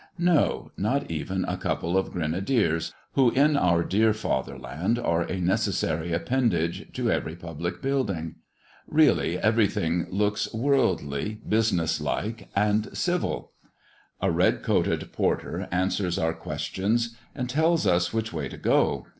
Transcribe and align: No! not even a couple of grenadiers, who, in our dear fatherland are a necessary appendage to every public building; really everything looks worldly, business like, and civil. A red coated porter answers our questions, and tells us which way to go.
No! 0.17 0.71
not 0.77 1.11
even 1.11 1.45
a 1.45 1.57
couple 1.57 1.95
of 1.95 2.11
grenadiers, 2.11 2.91
who, 3.13 3.29
in 3.29 3.55
our 3.55 3.83
dear 3.83 4.13
fatherland 4.15 4.97
are 4.97 5.21
a 5.21 5.39
necessary 5.39 6.11
appendage 6.11 6.91
to 6.93 7.11
every 7.11 7.35
public 7.35 7.83
building; 7.83 8.37
really 8.87 9.37
everything 9.37 10.07
looks 10.09 10.51
worldly, 10.55 11.39
business 11.47 12.01
like, 12.01 12.49
and 12.55 12.89
civil. 12.97 13.51
A 14.19 14.31
red 14.31 14.63
coated 14.63 15.11
porter 15.13 15.67
answers 15.71 16.17
our 16.17 16.33
questions, 16.33 17.15
and 17.35 17.47
tells 17.47 17.85
us 17.85 18.11
which 18.11 18.33
way 18.33 18.49
to 18.49 18.57
go. 18.57 19.05